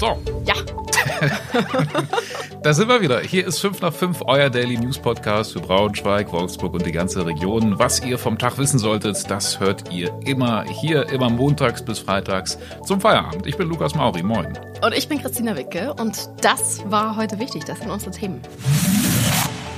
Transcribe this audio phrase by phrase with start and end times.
[0.00, 0.16] So.
[0.46, 0.54] Ja.
[2.62, 3.20] da sind wir wieder.
[3.20, 7.26] Hier ist 5 nach 5, euer Daily News Podcast für Braunschweig, Wolfsburg und die ganze
[7.26, 7.78] Region.
[7.78, 12.56] Was ihr vom Tag wissen solltet, das hört ihr immer hier, immer montags bis freitags
[12.86, 13.46] zum Feierabend.
[13.46, 14.22] Ich bin Lukas Mauri.
[14.22, 14.58] Moin.
[14.82, 17.66] Und ich bin Christina Wicke und das war heute wichtig.
[17.66, 18.40] Das sind unsere Themen.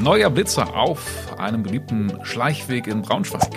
[0.00, 3.48] Neuer Blitzer auf einem beliebten Schleichweg in Braunschweig.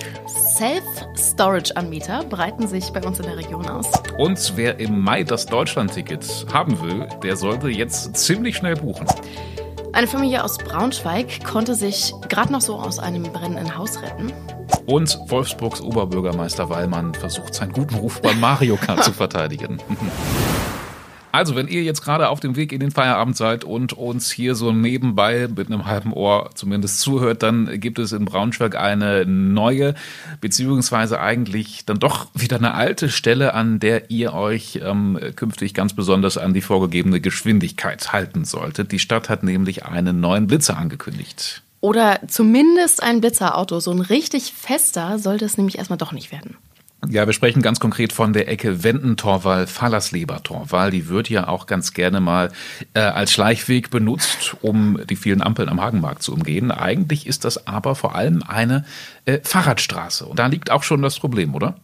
[0.56, 3.88] Self-Storage-Anbieter breiten sich bei uns in der Region aus.
[4.18, 9.06] Und wer im Mai das Deutschland-Ticket haben will, der sollte jetzt ziemlich schnell buchen.
[9.94, 14.34] Eine Familie aus Braunschweig konnte sich gerade noch so aus einem brennenden Haus retten.
[14.88, 19.78] Und Wolfsburgs Oberbürgermeister Wallmann versucht seinen guten Ruf beim Mario Kart zu verteidigen.
[21.32, 24.56] Also, wenn ihr jetzt gerade auf dem Weg in den Feierabend seid und uns hier
[24.56, 29.96] so nebenbei mit einem halben Ohr zumindest zuhört, dann gibt es in Braunschweig eine neue,
[30.42, 35.94] beziehungsweise eigentlich dann doch wieder eine alte Stelle, an der ihr euch ähm, künftig ganz
[35.94, 38.92] besonders an die vorgegebene Geschwindigkeit halten solltet.
[38.92, 41.64] Die Stadt hat nämlich einen neuen Blitzer angekündigt.
[41.82, 43.80] Oder zumindest ein Blitzerauto.
[43.80, 46.58] So ein richtig fester sollte es nämlich erstmal doch nicht werden.
[47.12, 50.92] Ja, wir sprechen ganz konkret von der Ecke Wendentorwall, Fallersleber-Torwall.
[50.92, 52.54] Die wird ja auch ganz gerne mal
[52.94, 56.72] äh, als Schleichweg benutzt, um die vielen Ampeln am Hagenmarkt zu umgehen.
[56.72, 58.86] Eigentlich ist das aber vor allem eine
[59.26, 60.26] äh, Fahrradstraße.
[60.26, 61.76] Und da liegt auch schon das Problem, oder?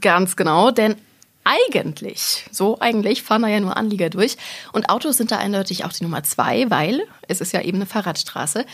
[0.00, 0.94] Ganz genau, denn
[1.42, 4.36] eigentlich, so eigentlich, fahren da ja nur Anlieger durch.
[4.72, 7.86] Und Autos sind da eindeutig auch die Nummer zwei, weil es ist ja eben eine
[7.86, 8.64] Fahrradstraße.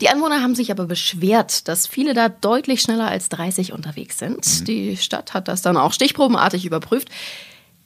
[0.00, 4.60] Die Anwohner haben sich aber beschwert, dass viele da deutlich schneller als 30 unterwegs sind.
[4.60, 4.64] Mhm.
[4.64, 7.08] Die Stadt hat das dann auch stichprobenartig überprüft.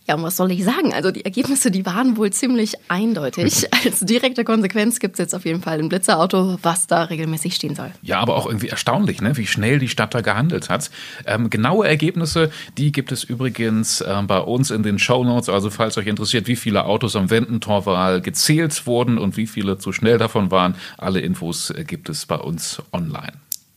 [0.07, 0.93] Ja, und was soll ich sagen?
[0.93, 3.67] Also die Ergebnisse, die waren wohl ziemlich eindeutig.
[3.85, 7.77] Als direkte Konsequenz gibt es jetzt auf jeden Fall ein Blitzerauto, was da regelmäßig stehen
[7.77, 7.93] soll.
[8.03, 9.37] Ja, aber auch irgendwie erstaunlich, ne?
[9.37, 10.91] wie schnell die Stadt da gehandelt hat.
[11.27, 15.49] Ähm, genaue Ergebnisse, die gibt es übrigens äh, bei uns in den Show Notes.
[15.49, 19.93] Also falls euch interessiert, wie viele Autos am Wendentorwahl gezählt wurden und wie viele zu
[19.93, 23.33] schnell davon waren, alle Infos äh, gibt es bei uns online.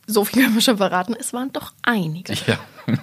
[0.05, 2.33] So viel können wir schon verraten, es waren doch einige.
[2.45, 2.59] Ja,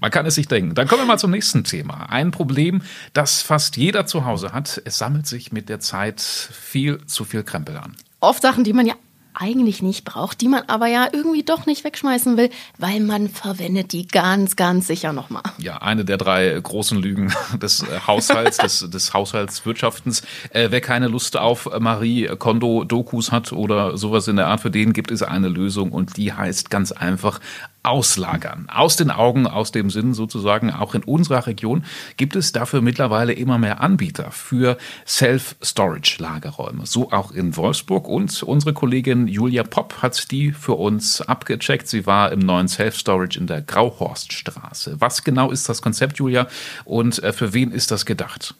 [0.00, 0.74] man kann es sich denken.
[0.74, 2.06] Dann kommen wir mal zum nächsten Thema.
[2.10, 2.82] Ein Problem,
[3.14, 4.80] das fast jeder zu Hause hat.
[4.84, 7.96] Es sammelt sich mit der Zeit viel zu viel Krempel an.
[8.20, 8.94] Oft Sachen, die man ja
[9.34, 13.92] eigentlich nicht braucht, die man aber ja irgendwie doch nicht wegschmeißen will, weil man verwendet
[13.92, 15.42] die ganz, ganz sicher nochmal.
[15.58, 20.22] Ja, eine der drei großen Lügen des äh, Haushalts, des, des Haushaltswirtschaftens.
[20.50, 24.92] Äh, wer keine Lust auf Marie Kondo-Dokus hat oder sowas in der Art, für den
[24.92, 27.40] gibt es eine Lösung und die heißt ganz einfach
[27.84, 28.66] auslagern.
[28.72, 30.70] Aus den Augen, aus dem Sinn sozusagen.
[30.72, 31.84] Auch in unserer Region
[32.16, 36.86] gibt es dafür mittlerweile immer mehr Anbieter für Self-Storage-Lagerräume.
[36.86, 38.08] So auch in Wolfsburg.
[38.08, 41.86] Und unsere Kollegin Julia Popp hat die für uns abgecheckt.
[41.86, 44.96] Sie war im neuen Self-Storage in der Grauhorststraße.
[45.00, 46.48] Was genau ist das Konzept, Julia?
[46.84, 48.54] Und äh, für wen ist das gedacht?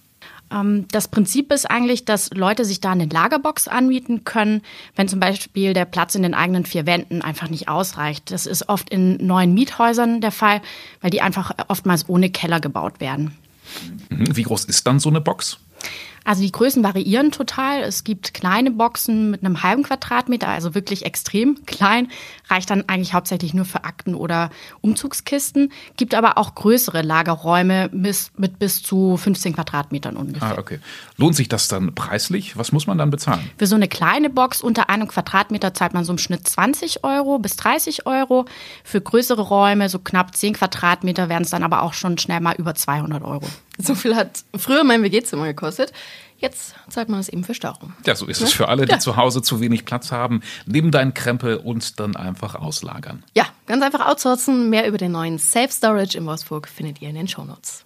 [0.54, 4.62] Ähm, das Prinzip ist eigentlich, dass Leute sich da eine Lagerbox anmieten können,
[4.96, 8.30] wenn zum Beispiel der Platz in den eigenen vier Wänden einfach nicht ausreicht.
[8.30, 10.62] Das ist oft in neuen Miethäusern der Fall,
[11.00, 13.36] weil die einfach oftmals ohne Keller gebaut werden.
[14.08, 14.36] Mhm.
[14.36, 15.58] Wie groß ist dann so eine Box?
[16.26, 17.82] Also die Größen variieren total.
[17.82, 22.08] Es gibt kleine Boxen mit einem halben Quadratmeter, also wirklich extrem klein,
[22.48, 24.48] reicht dann eigentlich hauptsächlich nur für Akten oder
[24.80, 25.70] Umzugskisten.
[25.98, 30.56] Gibt aber auch größere Lagerräume mit bis zu 15 Quadratmetern ungefähr.
[30.56, 30.80] Ah, okay.
[31.18, 32.56] Lohnt sich das dann preislich?
[32.56, 33.50] Was muss man dann bezahlen?
[33.58, 37.38] Für so eine kleine Box unter einem Quadratmeter zahlt man so im Schnitt 20 Euro
[37.38, 38.46] bis 30 Euro.
[38.82, 42.54] Für größere Räume, so knapp 10 Quadratmeter, werden es dann aber auch schon schnell mal
[42.56, 43.46] über 200 Euro.
[43.78, 45.92] So viel hat früher mein WG-Zimmer gekostet.
[46.38, 47.94] Jetzt zahlt man es eben für Stauung.
[48.04, 48.98] Ja, so ist es für alle, die ja.
[48.98, 50.42] zu Hause zu wenig Platz haben.
[50.66, 53.24] Nimm deinen Krempel und dann einfach auslagern.
[53.34, 54.68] Ja, ganz einfach outsourcen.
[54.68, 57.84] Mehr über den neuen Self-Storage in Wolfsburg findet ihr in den Shownotes.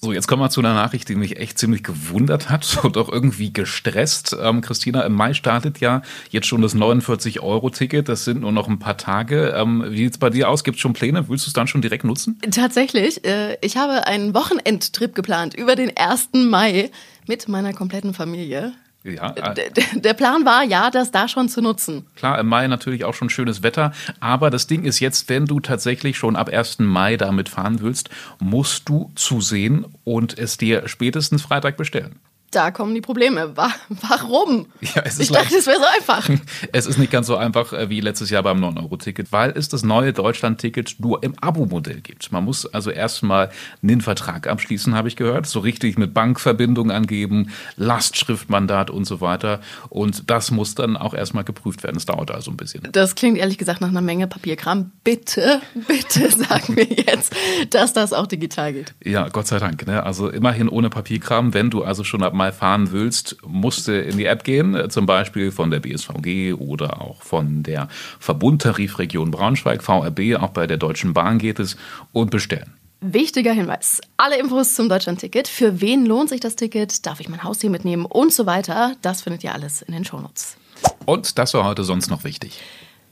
[0.00, 3.08] So, jetzt kommen wir zu einer Nachricht, die mich echt ziemlich gewundert hat und auch
[3.08, 4.36] irgendwie gestresst.
[4.40, 8.08] Ähm, Christina, im Mai startet ja jetzt schon das 49-Euro-Ticket.
[8.08, 9.54] Das sind nur noch ein paar Tage.
[9.56, 10.62] Ähm, wie sieht es bei dir aus?
[10.62, 11.28] Gibt es schon Pläne?
[11.28, 12.38] Willst du es dann schon direkt nutzen?
[12.48, 13.24] Tatsächlich.
[13.24, 16.28] Äh, ich habe einen Wochenendtrip geplant über den 1.
[16.32, 16.90] Mai
[17.26, 18.74] mit meiner kompletten Familie.
[19.04, 22.06] Ja, äh, der Plan war ja, das da schon zu nutzen.
[22.16, 23.92] Klar, im Mai natürlich auch schon schönes Wetter.
[24.20, 26.80] Aber das Ding ist jetzt, wenn du tatsächlich schon ab 1.
[26.80, 28.10] Mai damit fahren willst,
[28.40, 33.54] musst du zusehen und es dir spätestens Freitag bestellen da kommen die Probleme.
[33.56, 34.66] Warum?
[34.80, 36.28] Ja, ich dachte, es wäre so einfach.
[36.72, 39.82] Es ist nicht ganz so einfach äh, wie letztes Jahr beim 9-Euro-Ticket, weil es das
[39.82, 42.30] neue Deutschland-Ticket nur im Abo-Modell gibt.
[42.32, 43.50] Man muss also erstmal
[43.82, 49.60] einen Vertrag abschließen, habe ich gehört, so richtig mit Bankverbindung angeben, Lastschriftmandat und so weiter.
[49.88, 51.96] Und das muss dann auch erstmal geprüft werden.
[51.96, 52.88] Es dauert also ein bisschen.
[52.92, 54.92] Das klingt ehrlich gesagt nach einer Menge Papierkram.
[55.04, 57.34] Bitte, bitte sag mir jetzt,
[57.70, 58.94] dass das auch digital geht.
[59.04, 59.86] Ja, Gott sei Dank.
[59.86, 60.02] Ne?
[60.02, 64.16] Also immerhin ohne Papierkram, wenn du also schon ab mal fahren willst, musst du in
[64.16, 67.88] die App gehen, zum Beispiel von der BSVG oder auch von der
[68.18, 71.76] Verbundtarifregion Braunschweig, VRB, auch bei der Deutschen Bahn geht es,
[72.12, 72.72] und bestellen.
[73.00, 74.00] Wichtiger Hinweis.
[74.16, 75.46] Alle Infos zum Deutschland-Ticket.
[75.46, 77.06] Für wen lohnt sich das Ticket?
[77.06, 78.04] Darf ich mein Haustier mitnehmen?
[78.04, 78.96] Und so weiter.
[79.02, 80.56] Das findet ihr alles in den Shownotes.
[81.04, 82.60] Und das war heute sonst noch wichtig.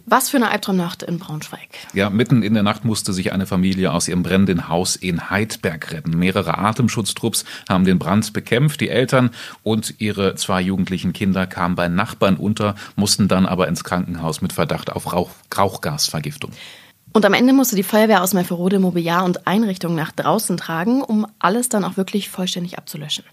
[0.08, 1.68] Was für eine Albtraumnacht in Braunschweig.
[1.92, 5.90] Ja, mitten in der Nacht musste sich eine Familie aus ihrem brennenden Haus in Heidberg
[5.90, 6.16] retten.
[6.16, 8.80] Mehrere Atemschutztrupps haben den Brand bekämpft.
[8.80, 9.30] Die Eltern
[9.64, 14.52] und ihre zwei jugendlichen Kinder kamen bei Nachbarn unter, mussten dann aber ins Krankenhaus mit
[14.52, 16.52] Verdacht auf Rauch Rauchgasvergiftung.
[17.12, 21.26] Und am Ende musste die Feuerwehr aus Melferode Mobiliar und Einrichtungen nach draußen tragen, um
[21.40, 23.24] alles dann auch wirklich vollständig abzulöschen.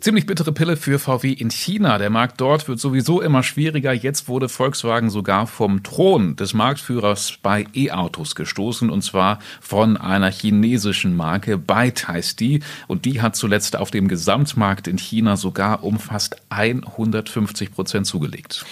[0.00, 1.98] Ziemlich bittere Pille für VW in China.
[1.98, 3.92] Der Markt dort wird sowieso immer schwieriger.
[3.92, 10.30] Jetzt wurde Volkswagen sogar vom Thron des Marktführers bei E-Autos gestoßen und zwar von einer
[10.30, 11.58] chinesischen Marke.
[11.58, 16.36] Byte heißt die und die hat zuletzt auf dem Gesamtmarkt in China sogar um fast
[16.48, 18.64] 150 Prozent zugelegt.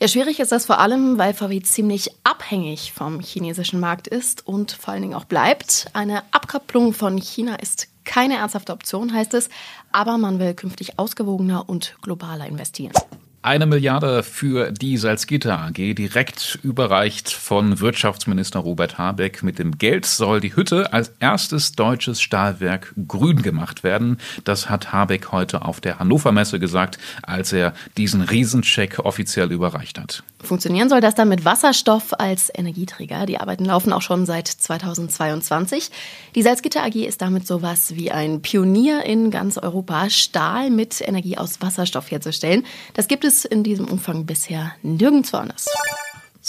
[0.00, 4.70] Ja, schwierig ist das vor allem, weil VW ziemlich abhängig vom chinesischen Markt ist und
[4.70, 5.86] vor allen Dingen auch bleibt.
[5.92, 9.48] Eine Abkopplung von China ist keine ernsthafte Option, heißt es,
[9.92, 12.92] aber man will künftig ausgewogener und globaler investieren.
[13.40, 19.44] Eine Milliarde für die Salzgitter AG, direkt überreicht von Wirtschaftsminister Robert Habeck.
[19.44, 24.18] Mit dem Geld soll die Hütte als erstes deutsches Stahlwerk grün gemacht werden.
[24.42, 30.00] Das hat Habeck heute auf der Hannover Messe gesagt, als er diesen Riesencheck offiziell überreicht
[30.00, 30.24] hat.
[30.42, 33.26] Funktionieren soll das dann mit Wasserstoff als Energieträger.
[33.26, 35.90] Die Arbeiten laufen auch schon seit 2022.
[36.34, 41.36] Die Salzgitter AG ist damit sowas wie ein Pionier in ganz Europa, Stahl mit Energie
[41.36, 42.64] aus Wasserstoff herzustellen.
[42.94, 45.66] Das gibt es in diesem Umfang bisher nirgendwo anders.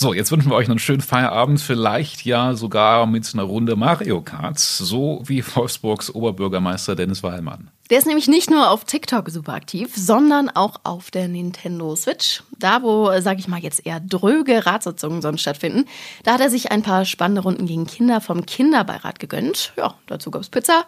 [0.02, 4.22] So, jetzt wünschen wir euch einen schönen Feierabend, vielleicht ja sogar mit einer Runde Mario
[4.22, 7.70] Kart, so wie Wolfsburgs Oberbürgermeister Dennis Wallmann.
[7.90, 12.44] Der ist nämlich nicht nur auf TikTok super aktiv, sondern auch auf der Nintendo Switch.
[12.58, 15.84] Da, wo, sag ich mal, jetzt eher dröge Ratssitzungen sonst stattfinden,
[16.24, 19.74] da hat er sich ein paar spannende Runden gegen Kinder vom Kinderbeirat gegönnt.
[19.76, 20.86] Ja, dazu gab's Pizza.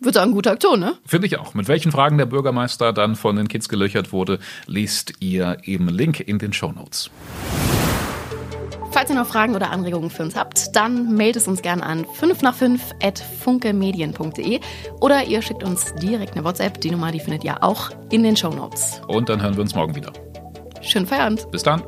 [0.00, 0.94] Würde sagen, gute Aktion, ne?
[1.04, 1.52] Finde ich auch.
[1.52, 6.18] Mit welchen Fragen der Bürgermeister dann von den Kids gelöchert wurde, liest ihr im Link
[6.18, 7.10] in den Show Notes.
[9.02, 12.04] Falls ihr noch Fragen oder Anregungen für uns habt, dann meldet es uns gerne an
[12.04, 14.60] 5 nach 5 at funkemedien.de
[15.00, 16.80] oder ihr schickt uns direkt eine WhatsApp.
[16.80, 19.02] Die Nummer, die findet ihr auch in den Show Notes.
[19.08, 20.12] Und dann hören wir uns morgen wieder.
[20.82, 21.50] Schönen Feierabend.
[21.50, 21.82] Bis dann.